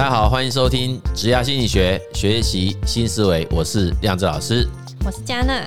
[0.00, 3.46] 大家好，欢迎收听职涯心理学，学习新思维。
[3.50, 4.66] 我是亮子老师，
[5.04, 5.62] 我是嘉娜。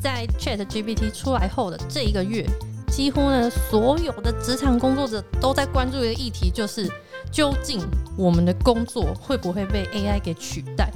[0.00, 2.46] 在 ChatGPT 出来后的这一个月，
[2.86, 6.88] 几乎呢所有的职场工作者都在关注一个议题，就是
[7.32, 7.80] 究竟
[8.16, 10.88] 我们的工作会不会被 AI 给取代？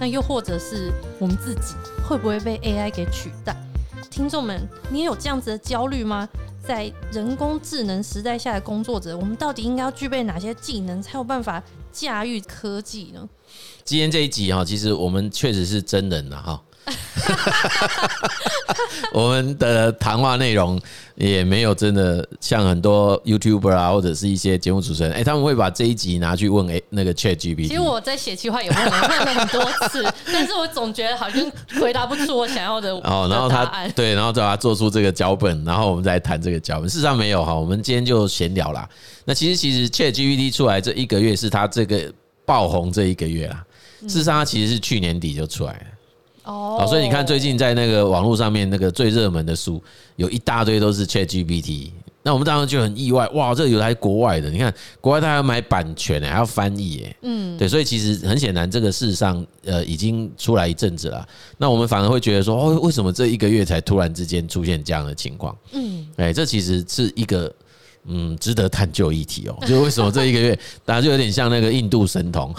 [0.00, 3.54] 那又或者是我们自己会不会被 AI 给取代？
[4.08, 4.60] 听众们，
[4.90, 6.28] 你也有这样子的焦虑吗？
[6.62, 13.28] 在人工智能时代下的工作者，我们到底应该要具备哪些技能，才有办法驾驭科技呢？
[13.84, 16.62] 今天这一集哈，其实我们确实是真人了哈。
[19.20, 20.80] 我们的谈话内容
[21.14, 27.68] 也没有真的像很多 YouTuber 啊，或者是一些节目主持人，哎，他们会把这一集拿去问哎那个 ChatGPT。
[27.68, 31.44] 其实我在写计划也问了很多次，但是我总觉得好像
[31.80, 32.90] 回答不出我想要的。
[33.04, 36.88] 哦，然后他对，然后叫他做出这个脚本，然后我们再谈这个脚本。
[36.88, 38.88] 事实上没有哈，我们今天就闲聊啦。
[39.24, 42.12] 那其实其实 ChatGPT 出来这一个月是他这个
[42.46, 43.64] 爆红这一个月啦。
[44.02, 45.80] 事实上，它其实是去年底就出来了。
[46.50, 49.82] 哦，所以你看，最近在那个网络上面，那个最热门的书
[50.16, 51.90] 有一大堆都是 ChatGPT。
[52.22, 61.26] 那我们当时就很意外，哇，这个有来国外的，你看国外他还要买版权呢，还要翻译哎，嗯，对，所以其实很显然，这个事实上呃已经出来一阵子了。
[61.56, 65.56] 那我们反而会觉得说，哦，为什么这一个月才突然之间出现这样的情况？
[65.72, 67.50] 嗯，哎，这其实是一个
[68.04, 69.56] 嗯值得探究议题哦。
[69.66, 72.54] 就为什么这一个月大家就有点像那个印度神童，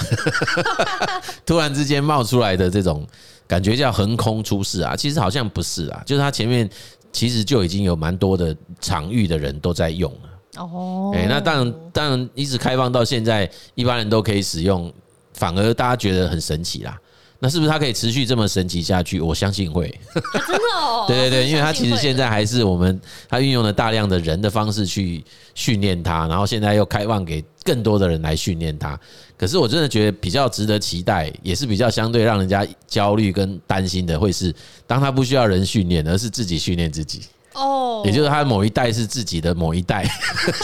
[1.46, 3.06] 突然之间冒出来的这种。
[3.48, 6.70] 感觉叫横空出世啊，其实好像不是啊，就是他前面
[7.12, 10.64] 其实就已经有蛮多的场域的人都在用了。
[10.64, 14.90] 哦，哎，那当然，当然一直开放到现在，一般人都可以使用，
[15.34, 16.98] 反而大家觉得很神奇啦。
[17.44, 19.20] 那是不是它可以持续这么神奇下去？
[19.20, 19.90] 我相信会。
[20.14, 21.06] 真的哦。
[21.10, 25.24] 对对对，因为它其实现在还是我们它运用了大量的人的方式去
[25.56, 28.98] 训练它，然后现在又开放给更多的人来训练它。
[29.36, 34.54] 可是我真的觉得比较值得期待，也是比较相对让人家焦虑跟担心的，会是
[34.86, 37.24] 当它不需要人训练，而是自己训练自己。
[37.54, 38.04] 哦。
[38.06, 40.08] 也就是它某一代是自己的某一代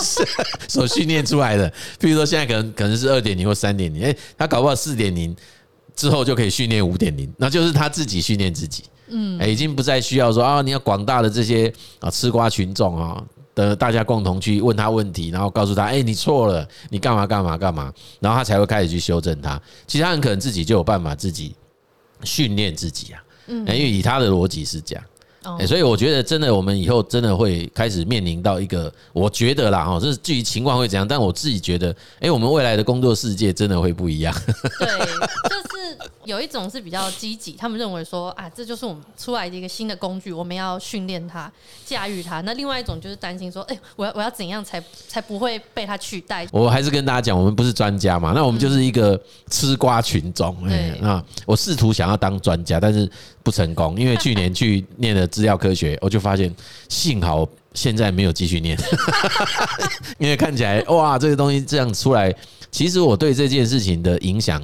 [0.69, 1.73] 所训练出来的。
[1.99, 5.35] 比如说现在可能可能是二点零或三点零，哎，它搞不好四点零。
[5.97, 13.21] 之后就可以训练五点零，那就是他自己训练自己，嗯，已经不再需要说啊，你要广大的这些啊吃瓜群众啊
[13.55, 19.59] 的大家共同去问他问题，然后告诉他，哎，你错了，你干嘛干嘛干嘛，然后他才会开始去修正他。
[19.87, 21.55] 其他人可能自己就有办法自己
[22.23, 25.03] 训练自己啊，嗯，因为以他的逻辑是这样。
[25.65, 34.35] 所以我觉得真的，我们以后真的会开始面临到一个，我觉得啦，哈，这是至于情况会怎样，但我自己觉得，哎，我们未来的工作世界真的会不一样。
[34.77, 35.86] 对，就是
[36.25, 41.51] 有一种是比较积极，他们认为说啊，这就是我们出来的一个新的工具，我们要训练它、
[41.85, 42.41] 驾驭它。
[42.41, 46.47] 那另外一种就是担心说，哎，我要我要怎样才才不会被它取代？
[46.51, 50.55] 我还是跟大家讲，我们不是专家嘛，那我们就是一个吃瓜群众。
[50.67, 53.09] 哎，那我试图想要当专家，但是。
[53.43, 56.53] 不成功，因为去年去念了资料科学，我就发现
[56.89, 58.77] 幸好现在没有继续念，
[60.19, 62.35] 因为看起来哇，这个东西这样出来，
[62.69, 64.61] 其实我对这件事情的影响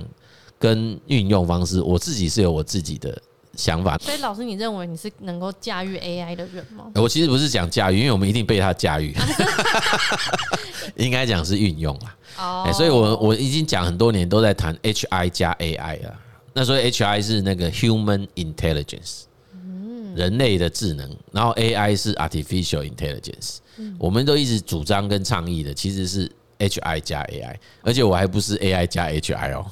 [0.64, 3.22] 跟运用方式，我自己是有我自己的
[3.58, 3.98] 想法。
[3.98, 6.86] 所以老师，你认为你是能够驾驭 AI 的人吗？
[6.96, 9.14] 我其实不是讲驾驭，因为我们一定被它驾驭，
[10.96, 12.16] 应该讲是运用啦。
[12.38, 16.18] 哦，所以我我已经讲很多年都在谈 HI 加 AI 啊。
[16.54, 19.24] 那所以 H I 是那个 Human Intelligence，
[20.16, 23.58] 人类的智能，然后 A I 是 Artificial Intelligence，
[24.00, 26.32] 我们都一直主张跟倡议的其实是
[26.64, 29.66] H I 加 A I，而且我还不是 A I 加 H I 哦，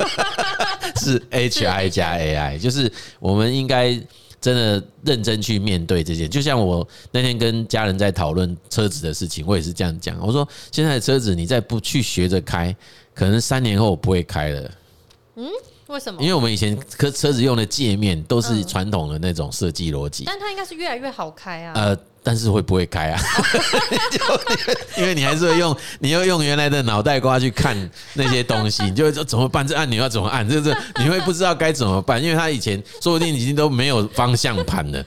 [1.00, 3.98] 是 H I 加 A I，就是我们应该
[4.40, 6.28] 真的认真去面对这件。
[6.28, 12.74] 就像我那天跟家人在讨论车子的事情，我也是这样讲，我说现在的车子你再不去学着开，
[13.14, 14.70] 可能三年后我不会开了。
[15.36, 15.48] 嗯。
[15.86, 16.20] 为什么？
[16.22, 21.72] 因为我们以前车车子用的界面都是传统的那种设计逻辑，但它应该是越来越好开啊。
[21.74, 23.20] 呃，但是会不会开啊？
[24.96, 27.76] 因为你还是会用，你要用原来的脑袋瓜去看
[28.14, 29.66] 那些东西， 你就会说怎么办？
[29.66, 30.48] 这按钮要怎么按？
[30.48, 35.04] 就是你会不知道该怎么办，因为它以前说不定已经都没有方向盘了。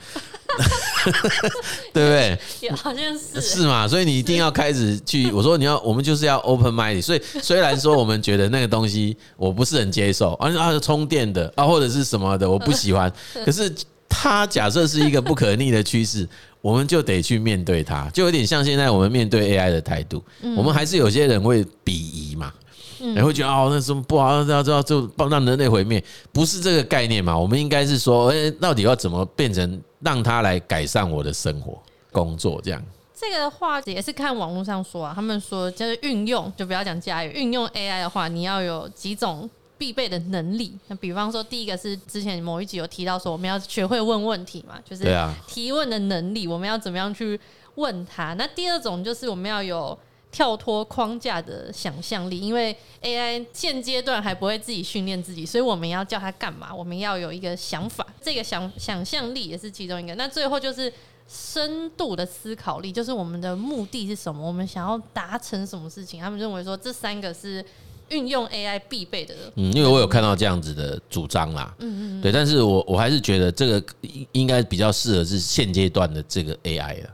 [1.93, 2.39] 对不对？
[2.61, 5.31] 也好像是是嘛，所以你一定要开始去。
[5.33, 7.01] 我说你要，我们就是要 open mind。
[7.01, 13.11] 所以虽然说我们觉得那个东西我不是很接受，而且啊充电的啊或者是什么的我不喜欢，
[13.45, 13.73] 可是
[14.09, 16.27] 它假设是一个不可逆的趋势，
[16.61, 20.23] 我们就得去面对它，就有点像现在我们面对 AI 的态度。
[20.55, 22.51] 我们还是有些人会鄙夷嘛。
[22.99, 27.37] 你会觉得哦，那什么不好，要知道就帮让人类毁灭，不是这个概念嘛？
[27.37, 32.83] 我们应该是说，哎，到底要怎么变成让它来改善我的生活、工作这样？
[33.19, 40.77] 这个的话也是看网络上说啊，他们说就是运用，就不要讲驾驭，运用 AI 的话，你要有几种必备的能力。
[40.87, 45.03] 那比方说，第一个是之前某一集有提到说，我们要学会问问题嘛，就是
[45.47, 47.39] 提问的能力，我们要怎么样去
[47.73, 48.35] 问他。
[48.35, 49.97] 那第二种就是我们要有
[50.31, 60.13] 跳脱框架的想象力，因为 AI 现阶段还不会自己训练自己，所以我们要叫它干嘛，我们要有一个想法，这个想想象力也是其中一个。
[60.15, 60.91] 那最后就是。
[61.29, 64.47] 深度的思考力，就是我们的目的是什么？
[64.47, 66.21] 我们想要达成什么事情？
[66.21, 67.61] 他们认为说这三个是
[68.07, 69.35] 运用 AI 必备的。
[69.55, 71.75] 嗯，因为我有看到这样子的主张啦。
[71.79, 72.21] 嗯嗯。
[72.21, 77.09] 对，但是我我还是觉得这个应应该比较适合是现阶段的这个 AI 了。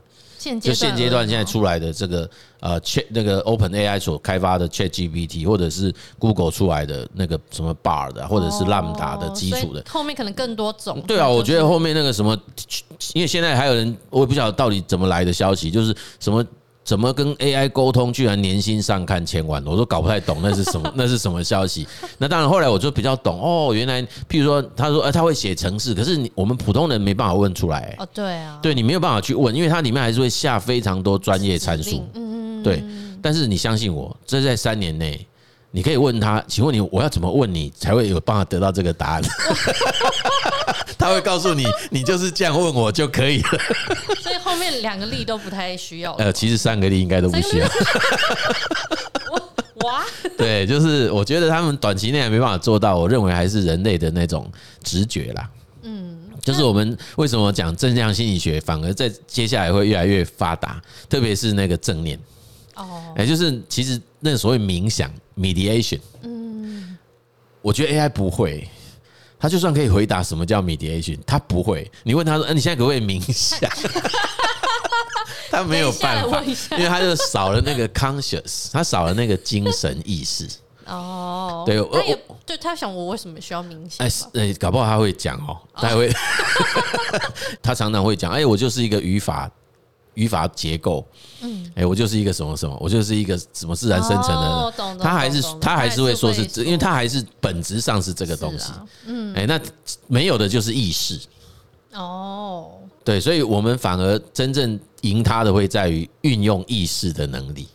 [0.60, 2.28] 就现阶段现在出来的这个
[2.60, 11.00] 呃，Chat 那个 Open AI 所开发的 Chat GPT，或者是 Google 出来的那个什么 Bar 的或者是 Lambda 的基础的，后面可能更多种。
[11.06, 12.38] 对啊，我觉得后面那个什么，
[13.12, 16.44] 因为现在还有人，我也不晓得到底怎么来的消息，就是什么。
[16.84, 18.12] 怎么跟 AI 沟通？
[18.12, 20.92] 居然年薪上看千万，我都搞不太懂那是什么？
[20.94, 21.86] 那是什么消息？
[22.18, 23.72] 那当然，后来我就比较懂哦。
[23.74, 27.94] 原来，譬如说，他说，哎，他会写程式，可是你我们普通人没办法问出来。
[27.98, 32.06] 哦，对啊，对你没有办法去问，因为它里面还是会下非常多专业参数。
[32.14, 32.84] 嗯嗯，对。
[33.22, 35.26] 但是你相信我，这在三年内。
[35.76, 39.22] 你可以问他，请问你我要怎么问你才会有办法得到这个答案？
[41.04, 43.50] 他会告诉你， 你就是这样问我就可以了。
[44.18, 46.14] 所以后面两个力都不太需要。
[46.14, 47.68] 呃，其实三个力应该都不需要。
[49.84, 50.02] 哇，
[50.38, 52.96] 对，就是我觉得他们短期内还没办法做到。
[52.96, 54.50] 我认为还是人类的那种
[54.82, 55.50] 直觉啦。
[55.82, 62.18] 嗯，就是我们为什么讲正向心理学，反而在接下来会越来越发达，特别是那个正念。
[62.76, 66.96] 哦，哎，就是其实那所谓冥想 mediation，嗯，
[67.60, 68.66] 我觉得 AI 不会，
[69.44, 71.90] 他就算可以回答什么叫 mediation，他不会。
[72.02, 73.70] 你问他说，哎，你现在可不可以冥想？
[75.52, 80.48] 他没有办法，因为他就少了那个 conscious，他少了那个精神意识。
[80.86, 84.08] 哦，对，他也对他想我为什么需要冥想？
[84.32, 86.10] 哎，搞不好他会讲哦，他会，
[87.62, 89.50] 他常常会讲，哎，我就是一个语法。
[90.14, 91.06] 语法结构，
[91.42, 98.72] 嗯，哎，我就是一个什么什么，我就是一个什么自然生成的，他还是他还是会说是，因为他还是本质上是这个东西，
[99.06, 99.60] 嗯，哎，那
[100.06, 101.20] 没有的就是意识，
[101.92, 102.72] 哦，
[103.04, 107.66] 对，所以我们反而真正赢他的会在于运用意识的能力，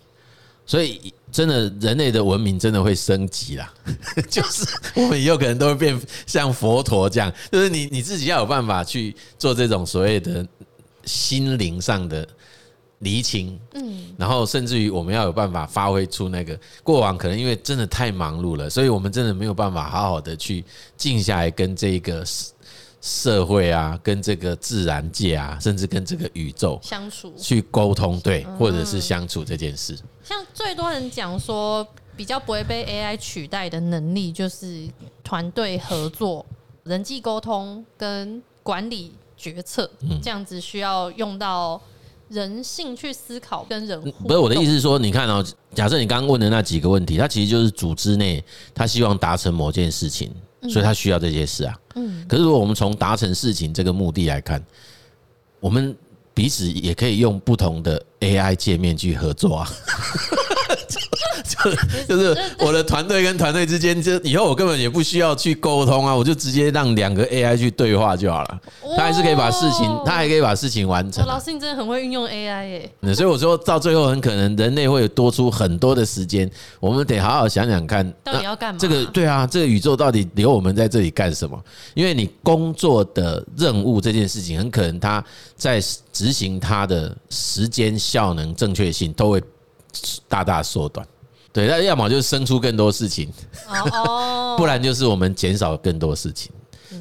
[0.65, 3.74] 所以真的人类的文明真的会升级啦，
[4.30, 4.65] 就是
[4.95, 10.47] 我们以后可能都会变像佛陀这样，就是你你自己要有办法去做这种所谓的。
[11.06, 12.28] 心灵上的
[13.00, 20.63] 厘清，嗯，然后甚至于我们要有办法发挥出那个过往，可能因为真的太忙碌了，所以我们真的没有办法好好的去
[20.98, 22.25] 静下来跟这个
[23.01, 29.98] 社会啊，跟这个自然界啊，甚至跟这个宇宙相处，去沟通，对，或者是相处这件事。
[30.22, 31.88] 像最多人讲说，
[32.18, 34.86] 比较不会被 AI 取代的能力，就是
[35.24, 36.45] 团队合作、
[36.84, 39.13] 人际沟通跟管理。
[39.39, 39.89] 决策
[40.21, 41.81] 这样子需要用到
[42.27, 44.27] 人性去思考跟人互动。
[44.27, 45.44] 不是我的意思是说，你看哦，
[45.74, 48.44] 假设你刚刚问的那几个问题，它其实就是组织内
[48.75, 50.30] 他希望达成某件事情，
[50.69, 51.80] 所以他需要这些事啊。
[51.95, 52.27] 嗯。
[52.27, 54.62] 可是如果我们从达成事情这个目的来看，
[55.62, 55.95] 我们
[56.33, 59.69] 彼此也可以用不同的 AI 界面去合作啊。
[62.07, 68.59] 就 就是我的团队跟团队之间，就以后我根本也不需要去沟通啊，我就直接让两个 AI 去对话就好了。
[68.95, 71.25] 他还是可以把事情，他还可以把事情完成。
[71.25, 72.92] 老师，你真的很会运用 AI 耶！
[73.13, 76.49] 所以我说到最后，很可能人类会多出很多的时间，
[76.80, 78.80] 我们得好好想想看，到底要干嘛？
[78.80, 81.61] 这个对啊，这个宇宙到底留我们在这里干什么？
[81.94, 85.23] 因为你工作的任务这件事情，很可能他
[85.56, 85.81] 在
[86.13, 89.42] 执行他的时间效能、正确性都会
[90.28, 91.06] 大大缩短。
[91.51, 93.31] 对，那要么就是生出更多事情，
[93.91, 96.51] 哦， 不然就是我们减少更多事情，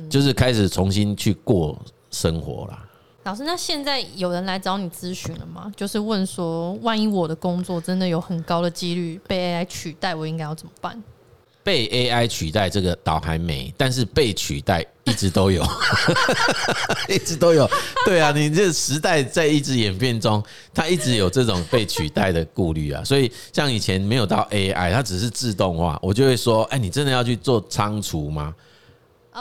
[0.08, 1.78] 就是开始重新去过
[2.10, 2.84] 生活啦。
[3.24, 5.70] 老师，那现在有人来找你咨询了吗？
[5.76, 11.02] 就是问说，万一我的工作真的有很高的几率被 AI 取代，我应该要怎么办？
[11.62, 15.62] 被 AI 取代这个倒还没，但是被取代一直都有，
[17.08, 17.68] 一直都有。
[18.06, 23.04] 对啊，你这时代在一直演变中，它一直有这种被取代的顾虑啊。
[23.04, 28.54] 所以像以前没有到 AI，它只是自动化，我就会说：哎，你真的要去做仓储吗？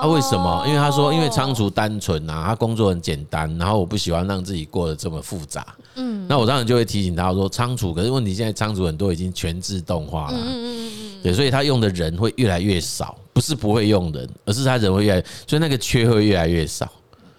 [0.02, 0.64] 啊，为什么？
[0.68, 5.66] 因为他说，因为仓储单纯啊，他工作很简单，然后我不喜欢让自己过得这么复杂。
[5.96, 10.38] 嗯，那我当然就会提醒他说，仓储，可是问题现在仓储很多已经全自动化了。
[10.38, 16.90] 嗯嗯嗯对，所以他用的人会越来越少，不是不会用人，而是他人会越来，所以那个缺会越来越少。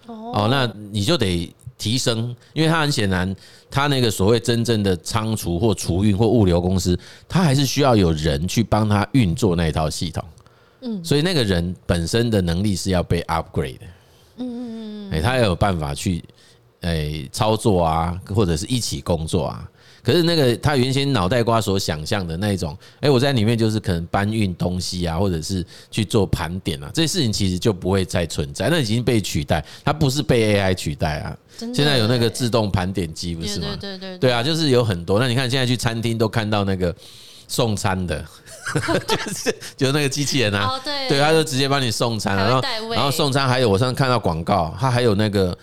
[0.05, 3.33] 哦，那你就得提升，因为他很显然，
[3.71, 10.23] 他那个所谓真正的仓储或储运或物流公司，他还是需要有人去帮他运作那一套系统。
[10.81, 13.85] 嗯，所以那个人本身的能力是要被 upgrade 的。
[14.37, 16.23] 嗯嗯嗯，哎，他要有办法去
[16.81, 19.69] 哎操作啊，或者是一起工作啊。
[20.01, 31.37] 可是那个他原先脑袋瓜所想象的那种，哎，我在里面就是可能搬运东西啊，或者是去做盘点啊，这些事情其实就不会再存在，那已经被取代，它不是被 AI 取代啊。
[31.57, 33.77] 现在有那个自动盘点机，不是吗？
[33.79, 35.19] 对对对，对啊，就是有很多。
[35.19, 36.95] 那你看现在去餐厅都看到那个
[37.49, 38.25] 送餐的，
[39.07, 42.61] 就是就是那个机器人啊，对，他就直接帮你送餐，然后
[42.93, 45.57] 然后送餐还有我上次看到广告，它还有那个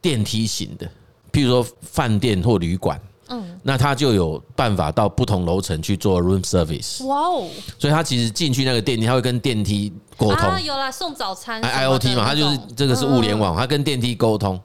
[0.00, 0.86] 电梯型的，
[1.32, 3.00] 譬如说饭店或旅馆。
[3.32, 7.06] 嗯，那他就有办法到不同楼层去做 room service。
[7.06, 7.46] 哇哦！
[7.78, 10.48] 所以他其实进去那个电梯，他会跟电梯沟通。
[10.48, 11.62] 啊，有啦，送早餐。
[11.62, 14.60] IoT 嘛，他就是这个是物联网，他跟电梯沟通，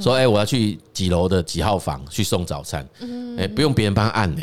[0.00, 2.88] 说：“哎，我要去几楼的几号房去送早餐。”
[3.36, 4.42] 哎，不用别人帮他按呢，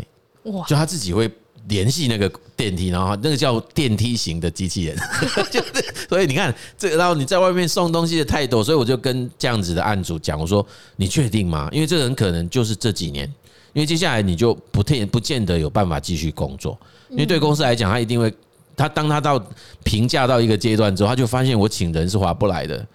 [0.51, 0.65] 哇！
[0.65, 1.31] 就他自己会
[1.67, 4.97] 联系那个电梯，然后那个叫电梯型的机器人。
[5.51, 10.65] 就是，所以你看这个，然后你在外面送东西的太多，所以我就跟这样子的案主讲，我说
[10.97, 11.69] ：“你确定吗？
[11.71, 13.31] 因为这很可能就是这几年。”
[13.73, 16.77] 因为接下来你就不见不见得有办法继续工作，
[17.09, 18.33] 因为对公司来讲，他一定会，
[18.75, 19.41] 他当他到
[19.85, 22.85] 评价到一个阶段之后，他就发现我请人是划不来的，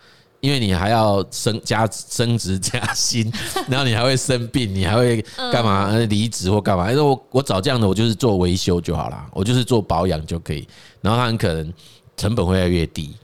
[0.41, 3.33] 因为你还要升加升职加薪，
[3.69, 6.93] 然后你还会生病，你还会干嘛离职或干嘛？
[6.93, 10.67] 说我我找这样的，我就是做维修就好了，我就是做保养就可以，
[11.01, 11.73] 然后他很可能
[12.17, 13.15] 成本会越来越低。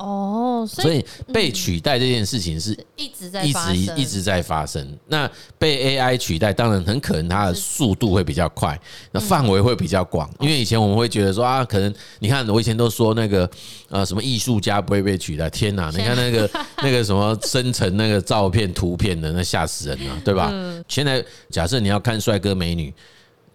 [0.00, 4.98] 哦，所以被取代这件事情是一直在一直一直在发生。
[5.08, 8.80] 那被 AI 取代，当然很可能它的速度会比较快，
[9.12, 10.28] 那范围会比较广。
[10.40, 13.48] 因为以前我们会觉得说啊，可能你看我以前都说那个
[13.90, 15.90] 呃什么艺术家不会被取代，天哪！
[15.90, 20.50] 你看那个那个什么生成那个照片图片的，那吓死人了，对吧？
[20.88, 22.94] 现在假设你要看帅哥美女，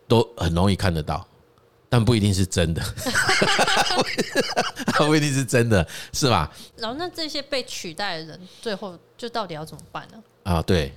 [0.07, 1.25] 都很容易看得到。
[1.95, 2.83] 但不一定是真的，
[5.07, 6.51] 不一定是真的，是吧？
[6.75, 10.17] 然后，那这些被取代的人，最后就到底要怎么办呢？
[10.43, 10.93] 啊，对，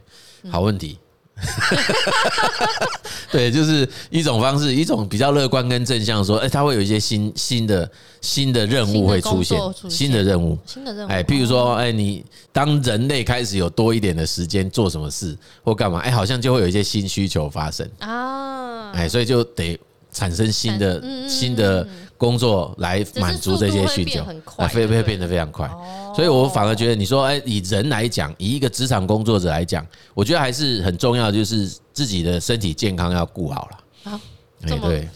[0.51, 0.99] 好问题。
[3.31, 7.89] 对，就是一种方式，一种比较乐观跟正向说，哎，他会有一些新新的
[8.21, 9.57] 新的任务会出现，
[9.89, 11.09] 新的任务，新的任务。
[11.09, 18.91] 哎，譬如说，哎，你当人类开始有多一点的时间做什么事或干嘛，哎，好像就会有一些新需求发生啊。
[18.95, 19.79] 哎，所以就得。
[20.13, 21.87] 产生新的新的
[22.17, 24.25] 工作来满足这些需求，
[24.57, 25.71] 啊，会会变得非常快，
[26.17, 33.79] 所以我反而觉得你说，哎，以人来讲，以一个职场工作者来讲，我觉得还是很重要，就是自己的身体健康要顾好了。
[34.11, 34.21] 好，
[34.63, 35.09] 哎，对，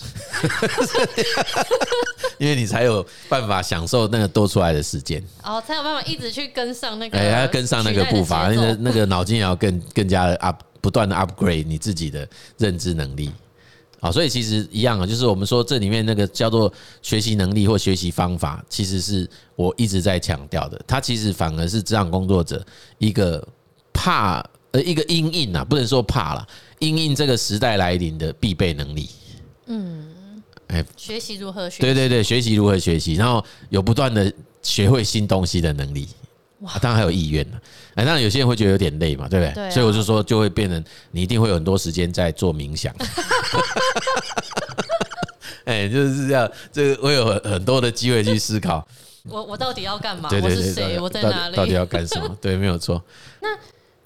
[2.39, 13.33] 因为你才有办法享受那个多出来的时间，哦，才有办法一直去跟上那个，哎，要跟上那个步伐，那个那个脑筋也要更更加的 up，不断的 upgrade 你自己的认知能力。
[14.03, 16.71] 好，所以其实一样啊，就是我们说这里面那个叫做
[17.03, 20.83] 学习能力或学习方法，其实是我一直在强调的。
[20.89, 22.67] 它其实反而是职场工作者
[22.99, 23.47] 一个
[23.93, 26.45] 怕呃一个阴应啊，不能说怕了，
[26.81, 29.09] 阴应这个时代来临的必备能力。
[29.67, 31.83] 嗯，哎，学习如何学习？
[31.83, 34.33] 对对对，学习如何学习，然后有不断的
[34.63, 36.09] 学会新东西的能力。
[36.67, 37.61] 啊，当然还有意愿了，
[37.95, 39.71] 哎，当然有些人会觉得有点累嘛，对不对？
[39.71, 42.95] 所以我就说，就会变成你一定会有很多时间在做冥想。
[45.65, 48.87] 哎，就是这样，这个我有很很多的机会去思考。
[49.29, 50.29] 我我到底要干嘛？
[50.33, 50.99] 我是谁？
[50.99, 51.57] 我在哪里？
[51.57, 52.37] 到底要干什么？
[52.41, 53.01] 对，没有错。
[53.41, 53.49] 那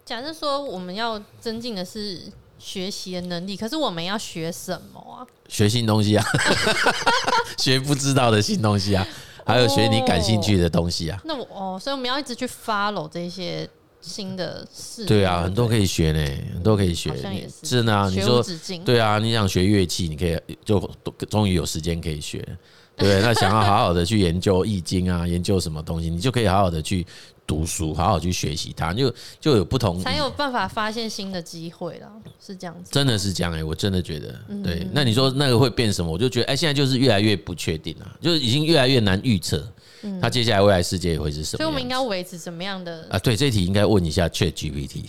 [0.05, 2.21] 假设说我们要增进的是
[2.59, 5.25] 学习的能力，可是我们要学什么啊？
[5.49, 6.25] 学新东西啊，
[7.57, 9.07] 学不知道的新东西啊。
[9.47, 11.21] 还有学你感兴趣的东西啊！
[11.25, 13.69] 那我哦，所以我们要一直去 follow 这些
[14.01, 15.05] 新的事。
[15.05, 17.13] 对啊，很多可以学呢，很多可以学。
[17.63, 18.45] 真的啊，你说
[18.85, 20.81] 对啊，你想学乐器，你可以就
[21.31, 22.45] 终于有时间可以学。
[22.97, 27.07] 对，那想要好好的去研究易经啊，研究什么东西，你就可以好好的去。
[27.47, 32.11] 读书，好好去学习它，就就有不同，才有办法发现新的机会了，
[32.45, 32.91] 是这样子。
[32.91, 34.35] 真的是这样哎，我真的觉得，
[34.65, 34.87] 对。
[34.93, 36.11] 那你说那个会变什么？
[36.11, 39.65] 我就觉得，哎，现在就是越来越不确定了，就是已经越来越难预测，
[40.21, 41.59] 它接下来未来世界会是什么？
[41.59, 43.19] 所以我们应该维持什么样的啊？
[43.21, 45.05] 对，这题应该问一下 ChatGPT。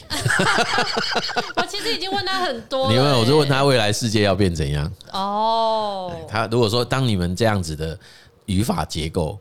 [1.58, 4.92] 我其实已经问他很多， 你问我就问他未来世界要变怎样？
[5.12, 7.98] 哦，他如果说当你们这样子的
[8.46, 9.40] 语法结构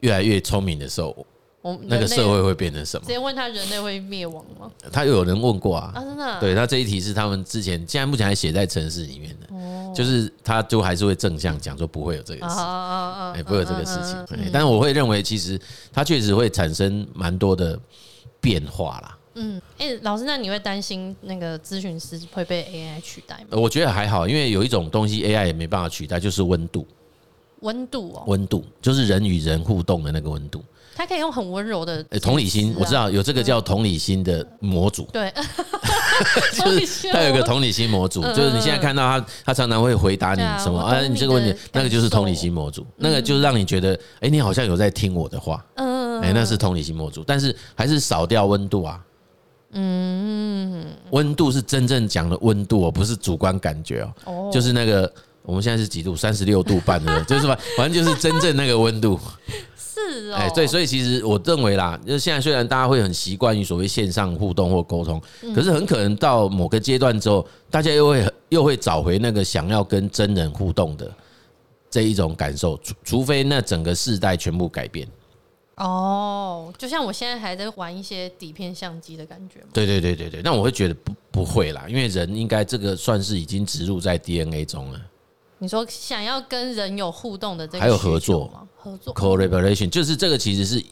[0.00, 1.26] 越来越聪明的时候。
[1.82, 3.06] 那个社会会变成什么？
[3.06, 4.70] 直接问他人类会灭亡吗？
[4.92, 6.40] 他又有人问过啊，啊真的？
[6.40, 12.54] 对，他这一题是他们之前现在目前还写在城市里面的，就是他就还是会正向讲说不会有这个事，
[13.34, 14.50] 哎，不会有这个事情。
[14.52, 15.58] 但是我会认为，其实
[15.92, 17.78] 它确实会产生蛮多的
[18.40, 19.18] 变化啦。
[19.34, 23.58] 嗯，哎、欸，老师，那你会担心那个咨询师会被 AI 取代吗？
[23.58, 26.86] 我觉得还好，因为有一种东西 AI 也没办法取代，就是温度。
[27.60, 30.62] 温度哦，温度就是人与人互动的那个温度。
[30.96, 35.06] 它可以用很温柔的、啊，同理心，我知道有这个叫同理心的模组。
[35.12, 35.30] 对，
[36.56, 40.98] 就是他有个同理心模组，就是你现在看到他，他常常会回答你什么啊？
[41.06, 45.62] 你这个问题，那个就是同理心模组，那个就是让你觉得，哎，你好像有在听我的话。
[45.74, 48.98] 嗯，哎，那是同理心模组，但是还是少掉温度啊。
[49.72, 54.48] 嗯，温度是真正讲的温度哦，不是主观感觉哦。
[54.50, 55.12] 就是那个
[55.42, 56.16] 我们现在是几度？
[56.16, 57.58] 三十六度半的， 就是吧？
[57.76, 59.20] 反正就是真正那个温度。
[59.96, 65.20] 是哦，哎，对，所以其实我认为啦，就是现在虽然大家会很习惯于所谓线上互动或沟通，
[65.54, 71.10] 可是很可能到某个阶段之后，大家又会又会找回那个想要跟真人互动的
[71.90, 75.08] 这一种感受，除除非那整个世代全部改变。
[75.76, 79.66] 哦，就像我现在还在玩一些底片相机的感觉吗？
[79.72, 85.00] 对对对对对，那我会觉得不不会啦，因为人应该这个算是已经植入在 DNA 中了。
[85.58, 88.62] 你说想要跟人有互动的这个还有合作吗？
[88.76, 90.84] 合作 collaboration 就是这个，其实是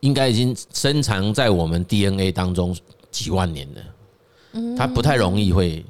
[0.00, 2.76] 应该已经深藏在我们 DNA 当中
[3.10, 3.82] 几万年了。
[4.76, 5.84] 它不太容易会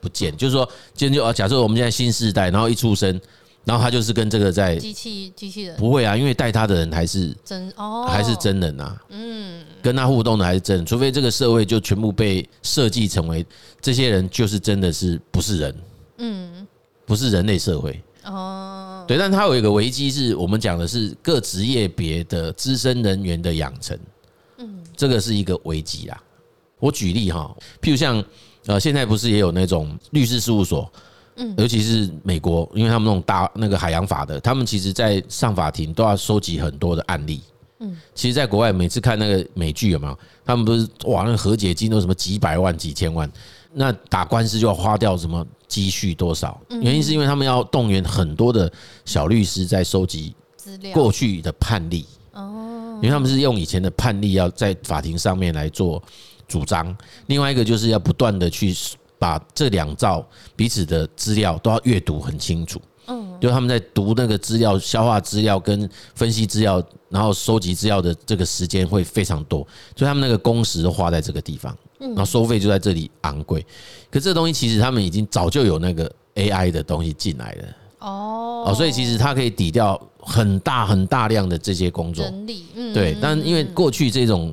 [0.00, 0.36] 不见。
[0.36, 3.18] 就是说，今天就啊，假设我们现在新世代，然后一出生，
[3.64, 9.02] 然后他就是跟这个在机器机器人不会啊，因为带他的人还是真哦，还是真人啊。
[9.08, 13.46] 嗯，跟他互动的还是真人，除非这个社会就全部被设计成为
[13.80, 15.74] 这些人就是真的是不是人。
[16.18, 16.61] 嗯。
[17.04, 18.02] 不是人类社会。
[18.24, 23.98] 哦，对，但它有一个危机，是我们讲的是各职业别的资深人员的养成，
[24.58, 26.22] 嗯，这个是一个危机啦。
[26.78, 28.22] 我举例哈，譬如像
[28.66, 30.88] 呃，现在不是也有那种律师事务所，
[31.34, 37.40] 嗯，尤其是美国，因为他们那种大那个海洋法的，他们其实在上法庭都要收集很多的案例，
[37.80, 40.16] 嗯，其实，在国外每次看那个美剧有没有？
[40.44, 43.28] 他们不是哇，那个和解金都什么几百万、几千万，
[43.72, 45.46] 那打官司就要花掉什么？
[45.66, 46.60] 积蓄多少？
[46.82, 48.70] 原因是因为他们要动员很多的
[49.06, 56.02] 小律师在收集资料，过去的判例哦，因为他们是用以前的判例要在法庭上面来做
[56.46, 56.94] 主张。
[57.28, 58.74] 另外一个就是要不断的去
[59.18, 60.22] 把这两造
[60.54, 62.78] 彼此的资料都要阅读很清楚。
[63.06, 71.76] 嗯，就他们在读那个资料、消化资料跟分析资料，然后收集资料的这个时间会非常多，所以他们那个工时都花在这个地方。
[71.98, 73.64] 然后收费就在这里昂贵，
[74.10, 77.68] 可这东西其实他们已经早就有那个 AI 的东西进来了
[78.00, 83.16] 哦哦，所以其实它可以抵掉很大很大量的这些工作人力，嗯，对。
[83.22, 84.52] 但因为过去这种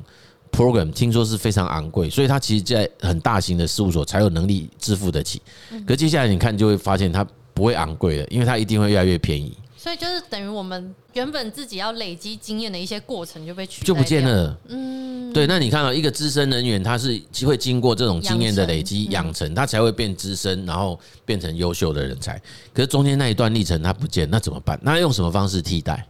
[0.52, 5.42] program 听说是非常昂贵，所以它其实在很大型的事务所才有能力支付得起。
[5.84, 7.26] 可接下来你看就会发现它
[7.60, 9.54] 不会昂贵的，因为它一定会越来越便宜。
[9.76, 14.58] 所以就是等于我们原本自己要累积经验的一些过程就被取代就不见了。
[14.68, 15.46] 嗯，对。
[15.46, 22.40] 那你看到一个资深人员，他是会经过这种经验的累积养成，他才会变资深，然后变成优秀的人才。
[22.72, 24.80] 可是中间那一段历程他不见，那怎么办？
[24.82, 26.06] 那用什么方式替代？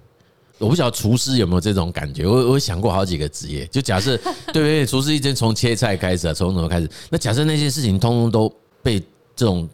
[0.59, 2.27] 我不晓得厨师有没有这种感觉。
[2.27, 4.17] 我我想过好几个职业，就假设
[4.53, 4.87] 对不对？
[4.87, 6.89] 厨师一直从切菜开始啊，从什么开始？
[7.09, 9.01] 那假设那些事情通通都被
[9.37, 9.69] 这种。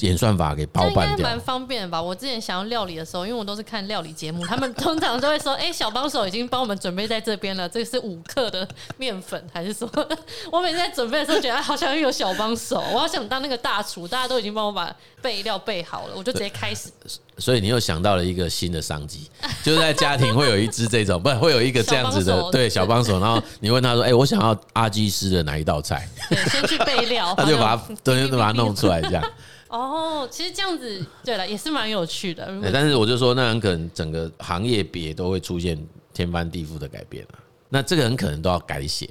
[0.00, 2.00] 演算法给包办掉，蛮方便的吧？
[2.00, 9.88] 我之前想要料理的时候，因为我都是看料理节目， 他们通常都会说：“哎，小帮手已经帮我们准备在这边了，这是五克的面粉，还是说？”
[10.52, 16.90] 我每次在准备的时候，觉得好像有小帮手，我好想当那个大厨，大家都已经帮我把备料备好了，我就直接开始。
[17.38, 19.30] 所以你又想到了一个新的商机，
[19.68, 26.08] 就是在家庭会有一只这种，不会有一个这样子的对小帮手，然后你问他说：“哎，我想要阿基师的哪一道菜？”
[26.50, 29.22] 先去备料，他就把它对，就把它弄出来这样。
[29.68, 32.48] 哦，其实这样子对了，也是蛮有趣的。
[32.72, 35.78] 但是我就说，那很可能整个行业别都会出现
[36.14, 37.38] 天翻地覆的改变了。
[37.68, 39.10] 那这个很可能都要改写。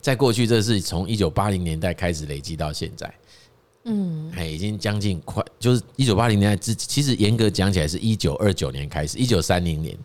[0.00, 3.12] 在过去，这是从一九八零年代开始累积到现在，
[3.86, 9.96] 嗯，哎，已经将近快，就是一九八零年代之，其实严格讲起来是一九二九年开始，一九三零年。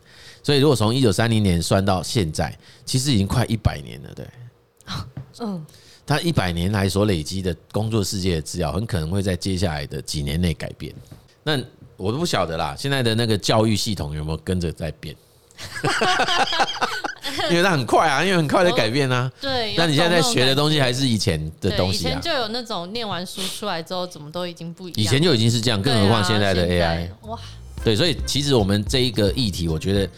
[0.43, 4.25] 所以如果从一九三零年算到现在，其实已经快一百年了，对。
[5.39, 5.65] 嗯。
[6.03, 10.93] 他一百年来所累积的工作世界的资料，很可能会在接下来的几年内改变。
[11.43, 11.57] 那
[11.95, 15.15] 我都不晓得啦，现在的那个教育系统有没有跟着在变？
[17.49, 19.31] 因为它很快啊，因为很快的改变啊。
[19.39, 19.75] 对。
[19.75, 22.09] 那你现在在学的东西还是以前的东西啊？
[22.09, 25.03] 以前就有那种念完书出来之后，怎么都已经不一样。
[25.03, 27.09] 以前就已经是这样，更何况现在的 AI。
[27.27, 27.39] 哇。
[27.83, 30.09] 对，所以其实我们这一个议题，我觉得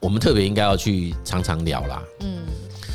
[0.00, 2.02] 我们特别应该要去常常聊啦。
[2.20, 2.38] 嗯。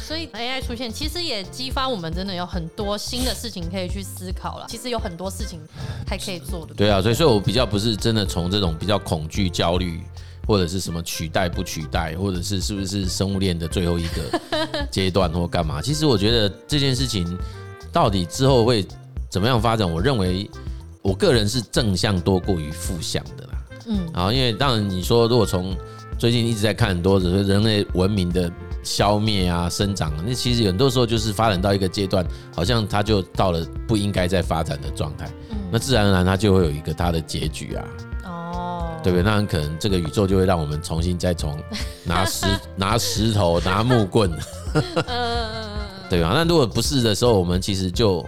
[0.06, 4.66] 所以 AI 出现，其实也激发我们真的有很多新的事情可以去思考了。
[4.68, 5.58] 其实有很多事情
[6.06, 6.74] 还可以做的。
[6.74, 10.02] 对啊，所以所以我比较不是真的从这种比较恐惧、焦虑，
[10.48, 14.40] 或者是什么取代不取代，或者是是不是生物链的最后一个
[14.92, 15.82] 阶段或干嘛？
[15.82, 17.38] 其实我觉得这件事情
[17.92, 18.86] 到底之后会
[19.30, 19.90] 怎么样发展？
[19.90, 20.50] 我认为
[21.02, 23.52] 我个人是正向多过于负向的啦。
[23.88, 25.76] 嗯，然后因为当然你说如果从
[26.18, 28.52] 最近一直在看很多人人类文明的
[28.84, 32.26] 消灭啊、生长，那其实很多时候就是发展到一个阶段，
[32.56, 35.32] 好像它就到了不应该再发展的状态。
[35.72, 37.88] 那自然而然它就会有一个它的结局啊。
[39.04, 39.24] 对不对？
[39.24, 41.58] 那很可能这个宇宙就会让我们重新再从
[42.04, 44.30] 拿石 拿石头拿木棍，
[46.10, 46.32] 对吧？
[46.34, 48.26] 那如果不是的时候，我们其实就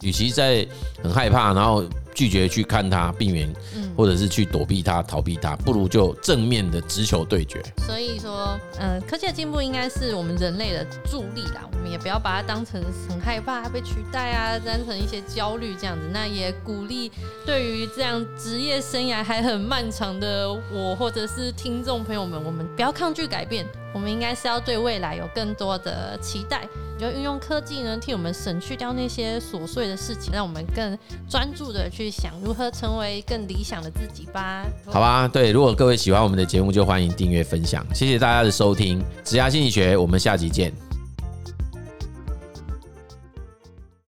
[0.00, 0.66] 与其在
[1.02, 1.84] 很害怕，然后。
[2.14, 3.52] 拒绝去看它，避免，
[3.96, 7.62] 或者是去躲避它、逃避它，不如就正面的直球对决。
[7.86, 11.68] 所以说，嗯，科技的进步应该是我们人类的助力啦。
[11.72, 16.08] 我们也不要把它当成很害怕被取代啊，当成一些焦虑这样子。
[16.12, 17.10] 那也鼓励
[17.44, 23.66] 对于这样职业生涯还很漫长的我，或者是听众朋友们，我们不要抗拒改变。
[23.92, 26.66] 我们应该是要对未来有更多的期待。
[26.98, 30.96] 就运用科技呢，替我们省去掉那些琐碎的事情，让我们更
[31.28, 34.64] 专注的去想如何成为更理想的自己吧。
[34.86, 39.02] 好吧，对，如果各位喜欢我们的节目，就欢迎订阅分享，谢谢大家的收听。
[39.24, 40.91] 职涯心理学，我们下集见。